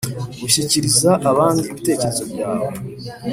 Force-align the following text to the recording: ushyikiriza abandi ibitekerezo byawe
ushyikiriza 0.45 1.11
abandi 1.31 1.59
ibitekerezo 1.69 2.23
byawe 2.31 2.71